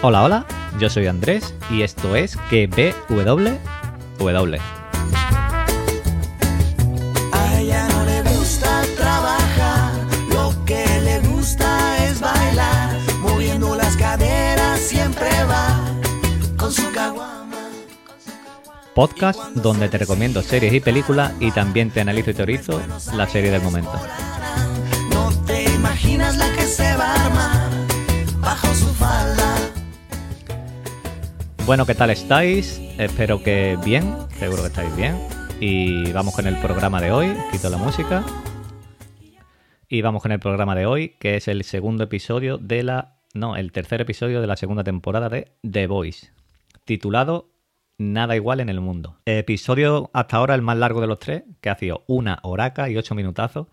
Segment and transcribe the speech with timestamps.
[0.00, 0.46] Hola, hola,
[0.78, 2.38] yo soy Andrés y esto es.
[7.32, 9.92] A ella no le gusta trabajar,
[10.30, 15.80] lo que le gusta es bailar, moviendo las caderas siempre va
[16.56, 17.68] con su caguama.
[18.94, 22.80] Podcast donde te recomiendo series y películas y también te analizo y teorizo
[23.14, 23.98] la serie del momento.
[25.10, 27.68] No te imaginas la que se va a armar
[28.40, 29.37] bajo su falda.
[31.68, 32.80] Bueno, ¿qué tal estáis?
[32.96, 35.18] Espero que bien, seguro que estáis bien.
[35.60, 38.24] Y vamos con el programa de hoy, quito la música.
[39.86, 43.18] Y vamos con el programa de hoy, que es el segundo episodio de la...
[43.34, 46.32] No, el tercer episodio de la segunda temporada de The Voice,
[46.86, 47.50] titulado
[47.98, 49.18] Nada igual en el mundo.
[49.26, 52.96] Episodio hasta ahora el más largo de los tres, que ha sido una horaca y
[52.96, 53.66] ocho minutazos,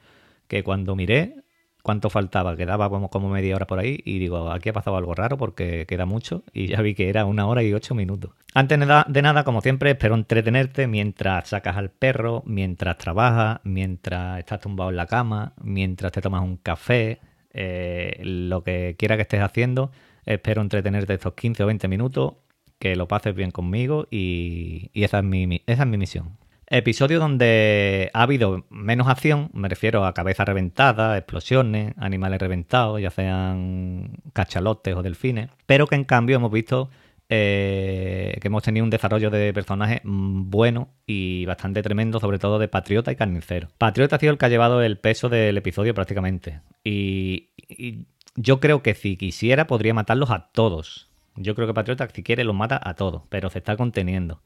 [0.49, 1.44] que cuando miré
[1.85, 5.13] cuánto faltaba, quedaba como, como media hora por ahí y digo, aquí ha pasado algo
[5.13, 8.31] raro porque queda mucho y ya vi que era una hora y ocho minutos.
[8.55, 14.61] Antes de nada- como siempre, espero entretenerte mientras sacas al perro, mientras trabajas, mientras estás
[14.61, 17.19] tumbado en la cama, mientras te tomas un café,
[17.53, 19.91] eh, lo que quiera que estés haciendo.
[20.25, 22.33] Espero entretenerte estos 15 o 20 minutos,
[22.79, 26.37] que lo pases bien conmigo y, y esa, es mi- esa es mi misión.
[26.67, 33.11] Episodio donde ha habido menos acción, me refiero a cabeza reventada, explosiones, animales reventados, ya
[33.11, 36.89] sean cachalotes o delfines, pero que en cambio hemos visto
[37.29, 42.67] eh, que hemos tenido un desarrollo de personajes bueno y bastante tremendo, sobre todo de
[42.67, 43.69] Patriota y Carnicero.
[43.77, 46.61] Patriota ha sido el que ha llevado el peso del episodio prácticamente.
[46.83, 48.05] Y, y
[48.35, 51.09] yo creo que si quisiera podría matarlos a todos.
[51.35, 54.41] Yo creo que Patriota si quiere los mata a todos, pero se está conteniendo.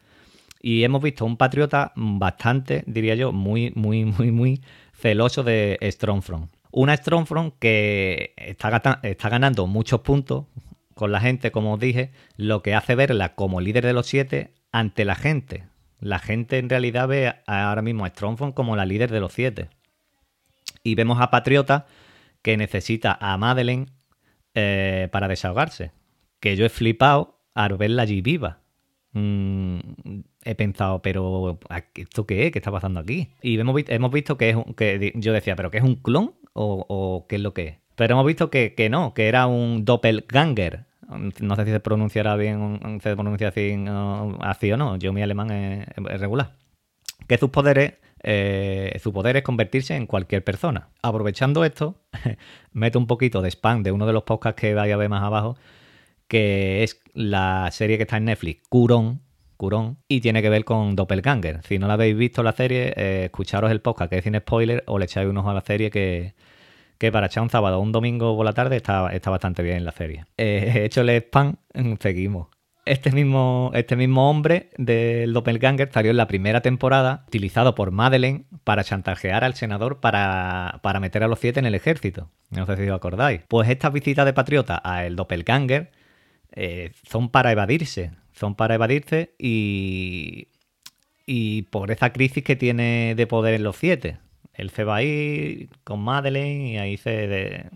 [0.60, 4.62] Y hemos visto un patriota bastante, diría yo, muy, muy, muy, muy
[4.94, 6.52] celoso de Strongfront.
[6.72, 10.46] Una Strongfront que está, ganando muchos puntos
[10.94, 14.54] con la gente, como os dije, lo que hace verla como líder de los siete
[14.72, 15.64] ante la gente.
[16.00, 19.70] La gente en realidad ve ahora mismo a Strongfront como la líder de los siete.
[20.84, 21.88] Y vemos a Patriota
[22.42, 23.88] que necesita a Madeleine
[24.54, 25.92] eh, para desahogarse.
[26.40, 28.60] Que yo he flipado al verla allí viva.
[29.14, 29.80] Mm,
[30.44, 31.60] he pensado, pero
[31.96, 32.52] ¿esto qué es?
[32.52, 33.30] ¿Qué está pasando aquí?
[33.42, 36.34] Y hemos, hemos visto que es un, que yo decía, ¿pero qué es un clon?
[36.54, 37.78] ¿O, qué es lo que es?
[37.96, 40.86] Pero hemos visto que, que no, que era un doppelganger.
[41.42, 43.74] No sé si se pronunciará bien, se pronuncia así,
[44.72, 44.98] o no.
[44.98, 46.60] Yo mi alemán es, es regular
[47.30, 47.94] que sus poderes,
[48.24, 50.90] eh, su poder es convertirse en cualquier persona.
[51.04, 52.02] Aprovechando esto,
[52.74, 55.24] meto un poquito de spam de uno de los podcasts que vaya a ver más
[55.24, 55.56] abajo,
[56.30, 59.22] que es la serie que está en Netflix, Curon,
[59.58, 61.62] Curon, y tiene que ver con Doppelganger.
[61.64, 64.84] Si no la habéis visto la serie, eh, escucharos el podcast que es sin spoiler
[64.88, 66.36] o le echáis un ojo a la serie que,
[66.98, 69.84] que para echar un sábado o un domingo por la tarde está, está bastante bien
[69.84, 70.26] la serie.
[70.38, 71.58] Eh, el spam,
[72.00, 72.48] seguimos.
[72.86, 78.46] Este mismo, este mismo hombre del Doppelganger salió en la primera temporada, utilizado por Madeleine
[78.64, 82.30] para chantajear al senador para, para meter a los siete en el ejército.
[82.52, 83.42] No sé si os acordáis.
[83.48, 85.92] Pues estas visitas de Patriota a el Doppelganger
[86.52, 88.12] eh, son para evadirse.
[88.34, 90.48] Son para evadirse y,
[91.26, 94.18] y por esa crisis que tiene de poder en los siete.
[94.54, 97.70] Él se va a ir con Madeleine y ahí se,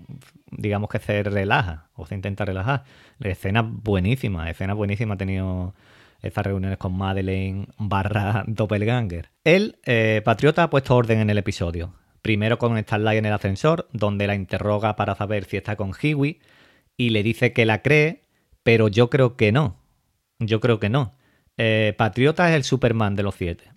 [0.51, 2.84] digamos que se relaja o se intenta relajar.
[3.22, 5.73] Escenas buenísimas, escenas buenísimas ha tenido
[6.22, 9.29] estas reuniones con Madeleine barra Doppelganger.
[9.44, 11.94] Él, eh, Patriota, ha puesto orden en el episodio.
[12.22, 16.40] Primero con Starlight en el ascensor, donde la interroga para saber si está con Hiwi
[16.97, 18.22] y le dice que la cree,
[18.63, 19.78] pero yo creo que no.
[20.40, 21.12] Yo creo que no.
[21.57, 23.72] Eh, Patriota es el Superman de los siete.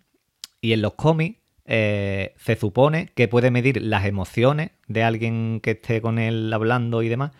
[0.60, 5.72] Y en los cómics eh, se supone que puede medir las emociones de alguien que
[5.72, 7.32] esté con él hablando y demás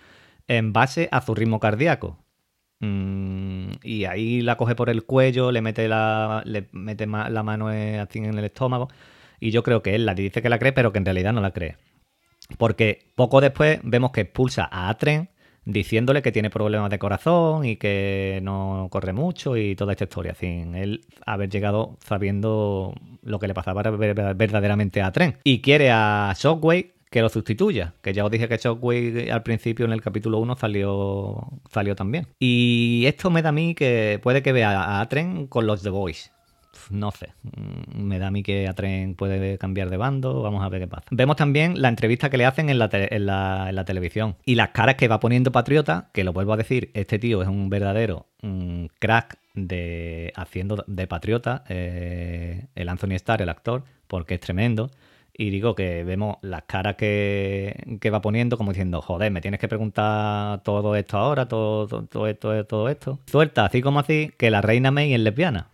[0.49, 2.19] en base a su ritmo cardíaco.
[2.81, 7.69] Mm, y ahí la coge por el cuello, le mete la, le mete la mano
[7.69, 8.89] así en el estómago.
[9.41, 11.41] Y yo creo que él la dice que la cree, pero que en realidad no
[11.41, 11.77] la cree.
[12.59, 15.31] Porque poco después vemos que expulsa a Atren
[15.67, 20.35] diciéndole que tiene problemas de corazón y que no corre mucho y toda esta historia,
[20.35, 25.37] sin él haber llegado sabiendo lo que le pasaba ver- ver- verdaderamente a Atren.
[25.45, 29.85] Y quiere a Shockwave que lo sustituya, que ya os dije que Shockwave al principio
[29.87, 32.27] en el capítulo 1 salió, salió también.
[32.39, 35.91] Y esto me da a mí que puede que vea a Atren con los The
[35.91, 36.33] Boys.
[36.91, 40.69] No sé, Mm, me da a mí que Atren puede cambiar de bando, vamos a
[40.69, 41.07] ver qué pasa.
[41.11, 44.37] Vemos también la entrevista que le hacen en la, te- en la- en la televisión
[44.45, 47.49] y las caras que va poniendo Patriota, que lo vuelvo a decir, este tío es
[47.49, 54.35] un verdadero mm, crack de haciendo de Patriota, eh, el Anthony Starr, el actor, porque
[54.35, 54.91] es tremendo.
[55.39, 59.61] Y digo que vemos las caras que, que va poniendo como diciendo, joder, me tienes
[59.61, 63.19] que preguntar todo esto ahora, todo, todo, todo esto, todo esto.
[63.27, 65.69] Suelta, así como así, que la reina May es lesbiana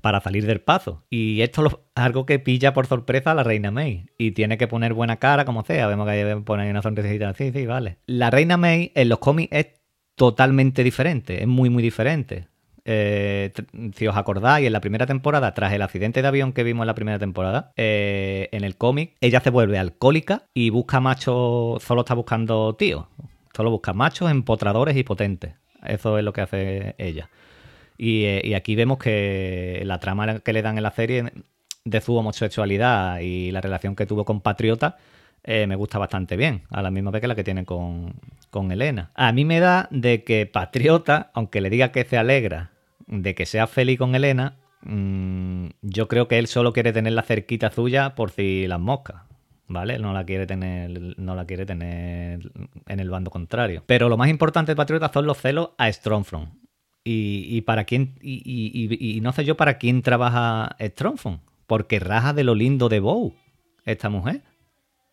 [0.00, 1.04] para salir del paso.
[1.10, 4.06] Y esto es algo que pilla por sorpresa a la reina May.
[4.18, 5.86] Y tiene que poner buena cara, como sea.
[5.86, 7.34] Vemos que pone una sonrisita.
[7.34, 7.98] Sí, sí, vale.
[8.06, 9.66] La reina May en los cómics es
[10.14, 11.42] totalmente diferente.
[11.42, 12.48] Es muy, muy diferente.
[12.84, 13.52] Eh,
[13.94, 16.86] si os acordáis, en la primera temporada, tras el accidente de avión que vimos en
[16.88, 22.00] la primera temporada, eh, en el cómic, ella se vuelve alcohólica y busca machos, solo
[22.02, 23.06] está buscando tíos.
[23.54, 25.54] Solo busca machos empotradores y potentes.
[25.84, 27.28] Eso es lo que hace ella.
[28.02, 31.32] Eh, y, aquí vemos que la trama que le dan en la serie
[31.84, 34.96] de su homosexualidad y la relación que tuvo con Patriota
[35.44, 38.14] eh, me gusta bastante bien, a la misma vez que la que tiene con,
[38.70, 39.10] Elena.
[39.14, 42.70] A mí me da de que Patriota, aunque le diga que se alegra
[43.06, 47.22] de que sea feliz con Elena, mm, yo creo que él solo quiere tener la
[47.22, 49.22] cerquita suya por si las moscas.
[49.68, 50.00] ¿Vale?
[50.00, 52.50] No la quiere tener, no la quiere tener
[52.88, 53.84] en el bando contrario.
[53.86, 56.50] Pero lo más importante de Patriota son los celos a Strongfront.
[57.02, 62.54] Y, para quién, y, no sé yo para quién trabaja Strongfront, porque raja de lo
[62.54, 63.34] lindo de Bow,
[63.84, 64.42] esta mujer.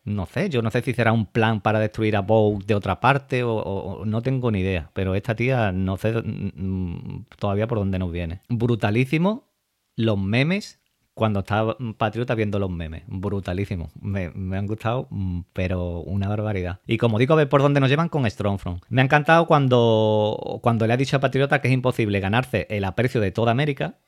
[0.04, 3.00] No sé, yo no sé si será un plan para destruir a Bow de otra
[3.00, 7.78] parte o, no tengo ni idea, pero esta tía no sé mm, mm, todavía por
[7.78, 8.40] dónde nos viene.
[8.48, 9.48] Brutalísimo
[9.96, 10.77] los memes
[11.18, 13.02] cuando estaba Patriota viendo los memes.
[13.08, 13.90] Brutalísimo.
[14.00, 16.78] Me, han gustado, mm, pero una barbaridad.
[16.86, 18.84] Y como digo, a ver por dónde nos llevan con Strongfront.
[18.88, 22.84] Me ha encantado cuando, cuando le ha dicho a Patriota que es imposible ganarse el
[22.84, 23.98] aprecio de toda América,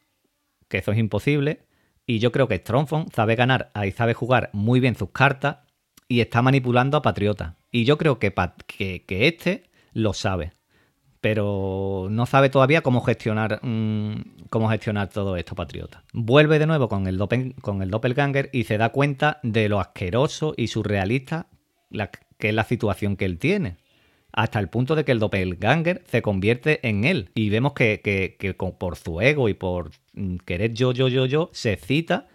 [0.68, 1.66] que eso es imposible.
[2.06, 5.58] Y yo creo que Strongfront sabe ganar y sabe jugar muy bien sus cartas
[6.06, 7.56] y está manipulando a Patriota.
[7.72, 8.32] Y yo creo que,
[8.68, 10.52] que, que este lo sabe
[11.20, 16.02] pero no sabe todavía cómo gestionar mm, cómo gestionar todo esto, patriota.
[16.12, 17.18] Vuelve de nuevo con el,
[17.62, 21.46] con el doppelganger y se da cuenta de lo asqueroso y surrealista
[22.38, 23.76] que es la situación que él tiene.
[24.32, 27.30] Hasta el punto de que el doppelganger se convierte en él.
[27.34, 31.76] Y vemos que, por su ego y por mm, querer yo, yo, yo, yo, se
[31.76, 32.28] cita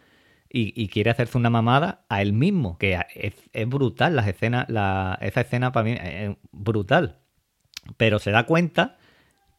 [0.50, 2.78] y, quiere hacerse una mamada a él mismo.
[2.78, 7.20] Que es, brutal las escenas, la, esa escena para mí es brutal
[7.98, 8.98] pero se da cuenta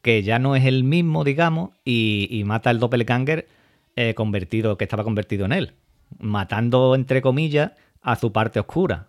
[0.02, 3.48] que ya no es el mismo, digamos, y, mata al doppelganger
[3.96, 5.74] eh, convertido, que estaba convertido en él,
[6.18, 9.08] matando, entre comillas, a su parte oscura.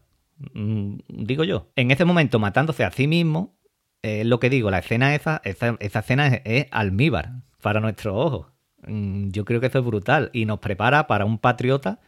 [0.53, 1.67] Mm, digo yo.
[1.75, 3.55] En ese momento, matándose a sí mismo,
[4.01, 8.47] es lo que digo, la escena esa, esa, escena es, es, almíbar para nuestros ojos.
[8.87, 11.99] Mm, yo creo que eso es brutal y nos prepara para un patriota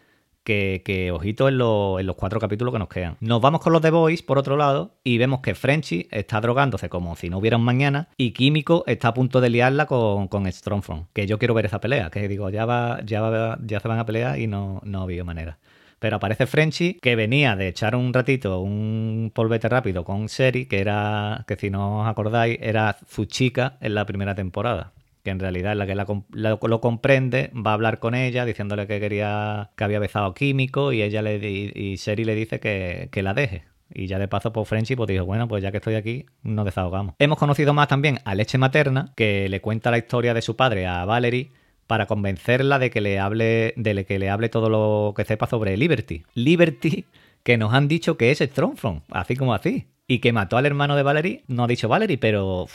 [0.50, 3.18] que, ojito en, los cuatro capítulos que nos quedan.
[3.19, 6.90] Nos vamos con los The Boys, por otro lado, y vemos que Frenchy está drogándose
[6.90, 10.51] como si no hubiera un mañana, y Químico está a punto de liarla con, con
[10.51, 11.07] Strongfront.
[11.13, 14.06] Que yo quiero ver esa pelea, que digo, ya va, ya ya se van a
[14.06, 15.60] pelear y no, no había manera.
[16.00, 20.80] Pero aparece Frenchy, que venía de echar un ratito un polvete rápido con Seri, que
[20.80, 24.94] era, que si no os acordáis, era su chica en la primera temporada
[25.30, 29.70] que en realidad la que lo comprende, va a hablar con ella diciéndole que quería
[29.76, 33.64] que había besado químico y ella le y, Sherry le dice que, la deje.
[33.94, 36.66] Y ya de paso por Frenchy pues dijo, bueno, pues ya que estoy aquí, nos
[36.66, 37.16] desahogamos.
[37.20, 40.88] Hemos conocido más también a Leche Materna, que le cuenta la historia de su padre
[40.88, 41.52] a Valerie
[41.86, 45.78] para convencerla de que le hable, de que le hable todo lo que sepa sobre
[45.78, 46.24] Liberty.
[46.34, 47.06] Liberty,
[47.44, 49.88] que nos han dicho que es Strongfront, así como así.
[50.08, 52.68] Y que mató al hermano de Valerie, no ha dicho Valerie, pero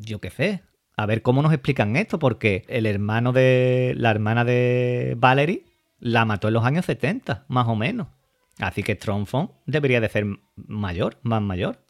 [0.00, 0.62] yo qué sé,
[0.96, 3.94] a ver cómo nos explican esto, porque el hermano de.
[3.96, 5.64] La hermana de Valerie
[5.98, 8.08] la mató en los años 70, más o menos.
[8.58, 11.84] Así que Strongfond debería de ser mayor, más mayor.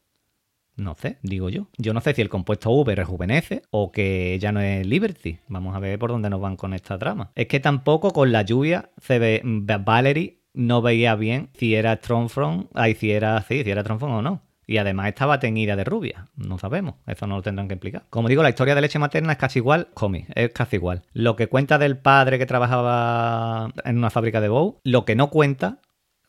[0.77, 1.69] No sé, digo yo.
[1.79, 5.39] Yo no sé si el compuesto V rejuvenece o que ya no es Liberty.
[5.49, 7.31] Vamos a ver por dónde nos van con esta trama.
[7.35, 9.41] Es que tampoco con la lluvia se ve.
[9.45, 14.23] Valerie no veía bien si era Strongfront, ay, si era así, si era Strongfront o
[14.23, 14.43] no.
[14.67, 16.29] Y además estaba teñida de rubia.
[16.37, 16.97] No sabemos.
[17.07, 18.05] Eso no lo tendrán que explicar.
[18.11, 19.89] Como digo, la historia de leche materna es casi igual.
[19.95, 21.03] Comi, es casi igual.
[21.13, 25.31] Lo que cuenta del padre que trabajaba en una fábrica de Bow, lo que no
[25.31, 25.81] cuenta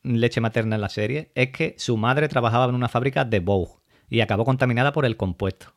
[0.04, 3.80] leche materna en la serie es que su madre trabajaba en una fábrica de Bow
[4.10, 5.74] y acabó contaminada por el compuesto.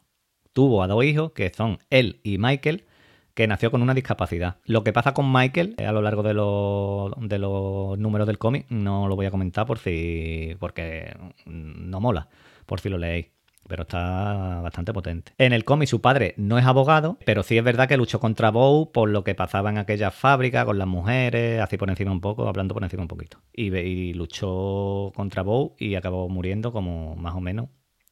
[0.52, 2.84] Tuvo a dos hijos, que son él y Michael,
[3.34, 4.56] que nació con una discapacidad.
[4.64, 8.66] Lo que pasa con Michael eh, a lo largo de de los números del cómic
[8.68, 12.28] no lo voy a comentar por si porque no mola
[12.68, 13.26] por si lo leéis
[13.68, 15.32] pero está bastante potente.
[15.38, 18.50] En el cómic su padre no es abogado, pero sí es verdad que luchó contra
[18.50, 22.20] Bow por lo que pasaba en aquella fábrica con las mujeres, así por encima un
[22.20, 23.40] poco, hablando por encima un poquito.
[23.52, 27.68] Y, luchó contra Bow y acabó muriendo como más o menos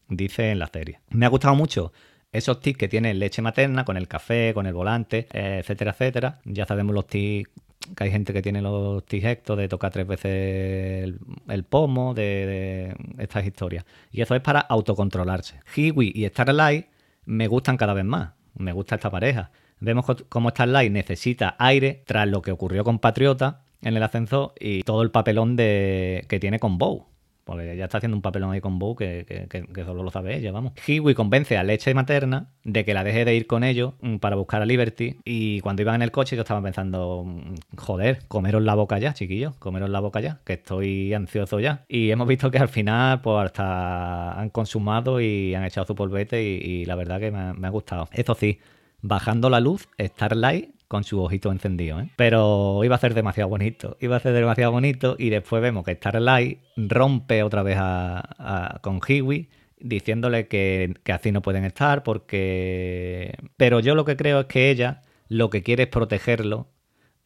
[0.08, 1.00] dice en la serie.
[1.08, 1.92] Me ha gustado mucho
[2.30, 6.40] esos tics que tiene leche materna con el café, con el volante, etcétera, etcétera.
[6.44, 7.50] Ya sabemos los tics
[7.94, 11.14] que hay gente que tiene los tijectos de tocar tres veces
[11.48, 13.84] el, pomo, de, estas historias.
[14.12, 15.60] Y eso es para autocontrolarse.
[15.74, 16.86] Hiwi y Starlight
[17.24, 18.30] me gustan cada vez más.
[18.56, 19.50] Me gusta esta pareja.
[19.80, 24.82] Vemos cómo Starlight necesita aire tras lo que ocurrió con Patriota en el ascenso y
[24.82, 27.06] todo el papelón de, que tiene con Bow.
[27.46, 30.50] Porque ella está haciendo un papelón ahí con Bow que, que- solo lo sabe ella,
[30.50, 30.72] vamos.
[30.84, 34.34] Hiwi convence a Leche Materna de que la deje de ir con ellos mm, para
[34.34, 35.18] buscar a Liberty.
[35.24, 39.14] Y cuando iban en el coche, yo estaba pensando, mm, joder, comeros la boca ya,
[39.14, 41.84] chiquillos, comeros la boca ya, que estoy ansioso ya.
[41.88, 46.42] Y hemos visto que al final, pues hasta han consumado y han echado su polvete.
[46.42, 48.08] Y, y la verdad que me ha, me ha gustado.
[48.12, 48.58] Eso sí,
[49.02, 52.10] bajando la luz, Starlight con su ojito encendido, ¿eh?
[52.16, 55.94] Pero iba a ser demasiado bonito, iba a ser demasiado bonito y después vemos que
[55.94, 63.36] Starlight rompe otra vez a, con Hiwi diciéndole que, así no pueden estar porque...
[63.56, 66.68] Pero yo lo que creo es que ella lo que quiere es protegerlo.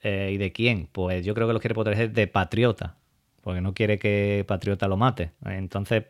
[0.02, 0.88] eh, ¿Y de quién?
[0.90, 2.96] Pues yo creo que lo quiere proteger de Patriota.
[3.42, 5.32] Porque no quiere que Patriota lo mate.
[5.44, 6.04] Entonces,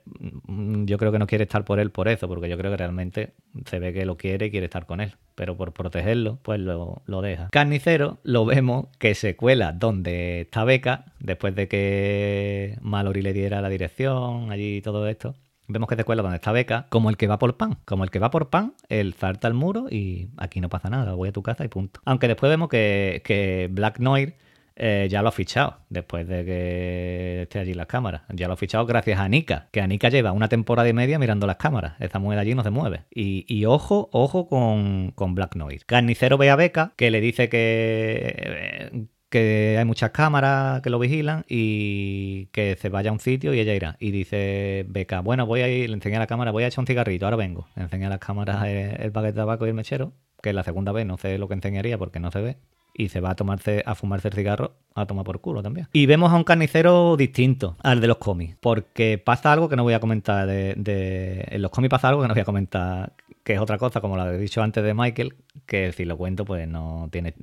[0.47, 2.77] mm, yo creo que no quiere estar por él por eso, porque yo creo que
[2.77, 3.35] realmente
[3.67, 5.15] se ve que lo quiere y quiere estar con él.
[5.35, 7.49] Pero por protegerlo, pues lo, lo deja.
[7.51, 13.61] Carnicero lo vemos que se cuela donde está Beca, después de que Mallory le diera
[13.61, 15.35] la dirección, allí y todo esto.
[15.73, 17.79] Vemos que se cuela donde está Beca, como el que va por pan.
[17.85, 21.15] Como el que va por pan, él salta al muro y aquí no pasa nada,
[21.15, 22.01] voy a tu casa y punto.
[22.05, 24.35] Aunque después vemos que, que Black Noir
[24.83, 28.23] eh, ya lo ha fichado después de que esté allí las cámaras.
[28.33, 31.47] Ya lo ha fichado gracias a Anika, que Anika lleva una temporada y media mirando
[31.47, 32.01] las cámaras.
[32.01, 33.03] Esa mujer allí no se mueve.
[33.11, 35.85] Y, ojo, ojo con, con Black Noise.
[35.85, 40.99] Carnicero ve a Beca, que le dice que, eh, que hay muchas cámaras que lo
[40.99, 43.97] vigilan y que se vaya a un sitio y ella irá.
[44.01, 46.81] Y dice Beca, bueno, voy a ir, le enseñé a la cámara, voy a echar
[46.81, 47.69] un cigarrito, ahora vengo.
[47.77, 50.65] Le enseña a las cámaras el, el paquete de tabaco y el mechero, que la
[50.65, 52.57] segunda vez no sé lo que enseñaría porque no se ve
[52.95, 55.89] y se va a tomarse a fumarse el cigarro a tomar por culo también.
[55.93, 59.83] Y vemos a un carnicero distinto al de los cómics, porque pasa algo que no
[59.83, 63.13] voy a comentar de, en los cómics pasa algo que no voy a comentar,
[63.45, 65.35] que es otra cosa, como lo he dicho antes de Michael,
[65.67, 67.35] que si lo cuento pues no tiene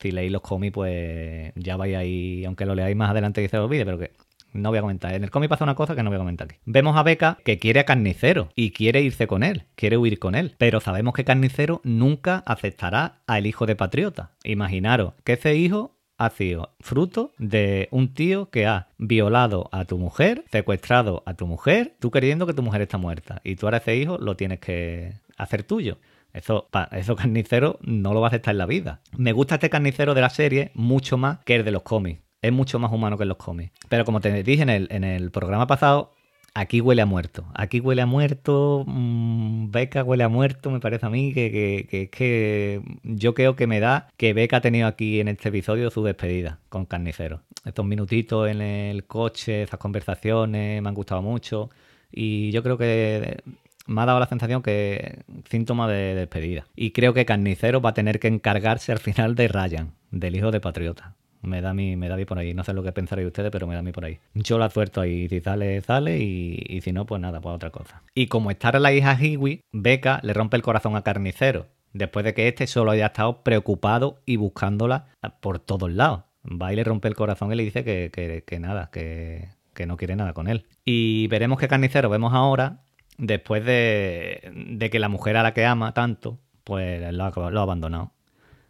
[0.00, 3.56] si leéis los cómics pues ya vais ahí, aunque lo leáis más adelante y se
[3.56, 4.10] lo olvide, pero que
[4.52, 5.14] no voy a comentar.
[5.14, 6.56] En el cómic pasa una cosa que no voy a comentar aquí.
[6.64, 10.34] Vemos a Beca que quiere a Carnicero y quiere irse con él, quiere huir con
[10.34, 10.54] él.
[10.58, 14.32] Pero sabemos que Carnicero nunca aceptará al hijo de Patriota.
[14.44, 19.98] Imaginaros que ese hijo ha sido fruto de un tío que ha violado a tu
[19.98, 23.40] mujer, secuestrado a tu mujer, tú queriendo que tu mujer está muerta.
[23.44, 25.98] Y tú ahora ese hijo lo tienes que hacer tuyo.
[26.32, 29.00] Eso, eso carnicero no lo va a aceptar en la vida.
[29.16, 32.20] Me gusta este carnicero de la serie mucho más que el de los cómics.
[32.42, 33.72] Es mucho más humano que en los cómics.
[33.88, 36.12] Pero como te dije en el, en el programa pasado,
[36.54, 37.44] aquí huele a muerto.
[37.54, 38.84] Aquí huele a muerto.
[38.86, 41.32] mm, Beca huele a muerto, me parece a mí.
[41.32, 45.28] Que, que, que, que yo creo que me da que Beca ha tenido aquí en
[45.28, 47.42] este episodio su despedida con Carnicero.
[47.64, 51.70] Estos minutitos en el coche, esas conversaciones, me han gustado mucho.
[52.10, 53.38] Y yo creo que
[53.86, 56.66] me ha dado la sensación que síntoma de despedida.
[56.74, 60.50] Y creo que Carnicero va a tener que encargarse al final de Ryan, del hijo
[60.50, 61.14] de Patriota.
[61.42, 62.54] Me da mí, me da mí por ahí.
[62.54, 64.18] No sé lo que pensaréis ustedes, pero me da mí por ahí.
[64.34, 65.28] Yo la suelto ahí.
[65.28, 66.18] Si sale, sale.
[66.18, 68.02] Y, y si no, pues nada, pues otra cosa.
[68.14, 71.66] Y como está la hija Hiwi, Beca le rompe el corazón a Carnicero.
[71.92, 75.06] Después de que este solo haya estado preocupado y buscándola
[75.40, 76.22] por todos lados.
[76.44, 79.84] Va y le rompe el corazón y le dice que, que- que nada, que, que
[79.86, 80.64] no quiere nada con él.
[80.84, 82.78] Y veremos que Carnicero vemos ahora,
[83.18, 87.60] después de, de que la mujer a la que ama tanto, pues lo ha, lo
[87.60, 88.12] ha abandonado.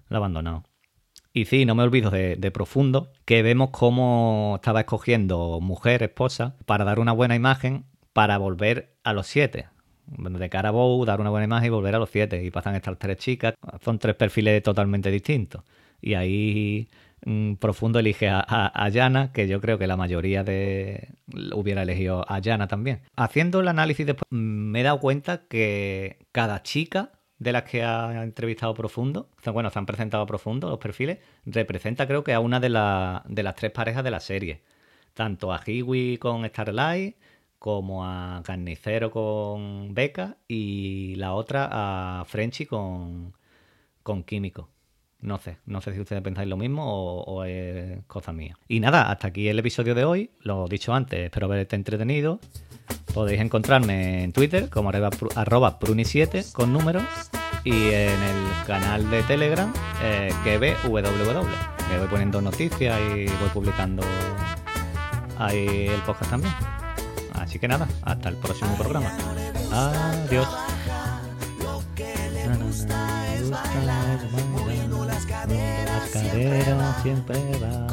[0.09, 0.65] Lo ha abandonado.
[1.35, 6.85] Y sí, no me olvido de, Profundo, que vemos cómo estaba escogiendo mujer, esposa, para
[6.85, 9.69] dar una buena imagen, para volver a los siete.
[10.07, 12.45] De cara a Bow, dar una buena imagen y volver a los siete.
[12.45, 13.55] Y pasan estas tres chicas.
[13.83, 15.63] Son tres perfiles totalmente distintos.
[16.03, 16.89] Y ahí
[17.25, 21.15] mm, Profundo elige a, a, a Yana, que yo creo que la mayoría de
[21.55, 23.01] hubiera elegido a Yana también.
[23.17, 27.13] Haciendo el análisis después, mm, me he dado cuenta que cada chica
[27.43, 32.25] de las que ha entrevistado Profundo, bueno, se han presentado Profundo los perfiles, representa creo
[32.25, 34.63] que a una de, la- de las tres parejas de la serie.
[35.15, 37.17] Tanto a Hiwi con Starlight,
[37.59, 41.69] como a Carnicero con Beca y la otra
[42.21, 43.35] a Frenchy con,
[44.03, 44.69] con Químico.
[45.23, 48.59] No sé, no sé si ustedes pensáis lo mismo o, es cosa mía.
[48.69, 50.31] Y nada, hasta aquí el episodio de hoy.
[50.41, 52.41] Lo dicho antes, espero haberte entretenido.
[53.15, 57.05] Podéis encontrarme en Twitter como arroba, pru- arroba pruni7 con números
[57.63, 61.47] y en el canal de Telegram eh, ve www.
[61.89, 64.03] Que voy poniendo noticias y voy publicando
[65.39, 66.53] ahí el podcast también.
[67.35, 69.13] Así que nada, hasta el próximo programa.
[69.71, 70.49] Adiós.
[76.11, 77.87] Cascarero siempre va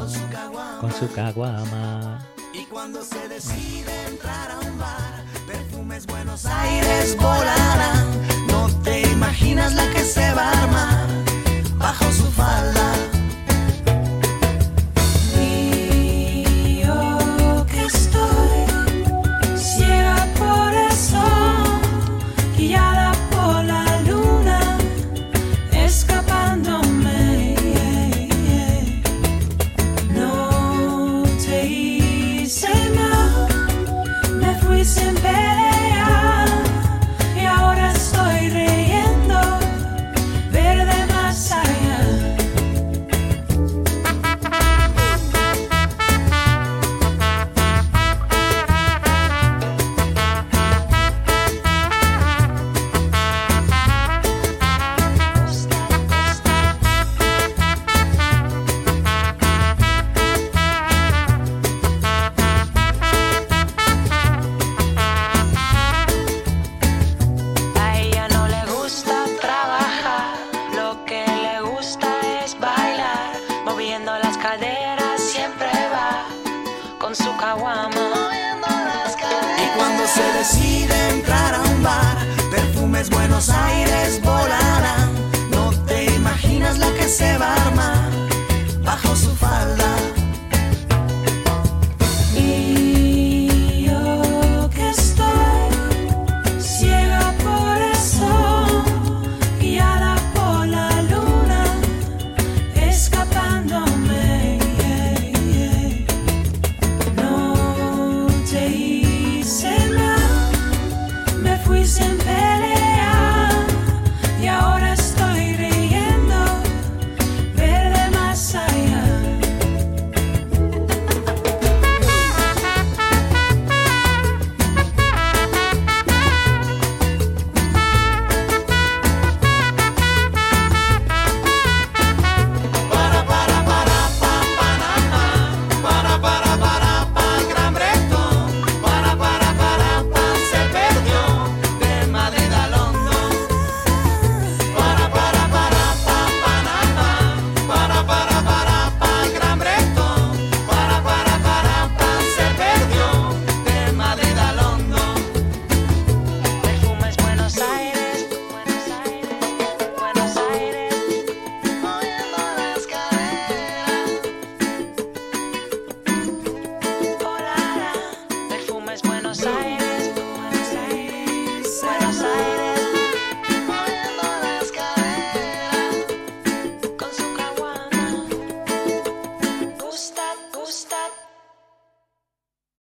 [0.80, 2.18] con su caguama.
[2.52, 8.06] Y cuando se decide entrar a un bar, perfumes Buenos Aires volarán.
[8.48, 11.08] No te imaginas la que se va a armar
[11.78, 12.79] bajo su falda.